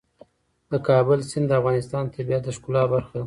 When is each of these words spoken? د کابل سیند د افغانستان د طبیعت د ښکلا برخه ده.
د 0.71 0.73
کابل 0.87 1.19
سیند 1.29 1.45
د 1.49 1.51
افغانستان 1.59 2.03
د 2.07 2.11
طبیعت 2.15 2.41
د 2.45 2.49
ښکلا 2.57 2.83
برخه 2.93 3.11
ده. 3.19 3.19